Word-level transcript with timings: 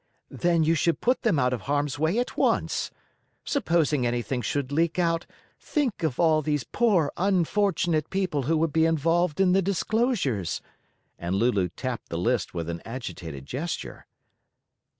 "Then 0.31 0.63
you 0.63 0.73
should 0.73 0.99
put 0.99 1.21
them 1.21 1.37
out 1.37 1.53
of 1.53 1.61
harm's 1.61 1.99
way 1.99 2.17
at 2.17 2.35
once. 2.35 2.89
Supposing 3.45 4.03
anything 4.03 4.41
should 4.41 4.71
leak 4.71 4.97
out, 4.97 5.27
think 5.59 6.01
of 6.01 6.19
all 6.19 6.41
these 6.41 6.63
poor, 6.63 7.11
unfortunate 7.17 8.09
people 8.09 8.41
who 8.41 8.57
would 8.57 8.73
be 8.73 8.87
involved 8.87 9.39
in 9.39 9.51
the 9.51 9.61
disclosures," 9.61 10.59
and 11.19 11.35
Lulu 11.35 11.69
tapped 11.69 12.09
the 12.09 12.17
list 12.17 12.51
with 12.51 12.67
an 12.67 12.81
agitated 12.83 13.45
gesture. 13.45 14.07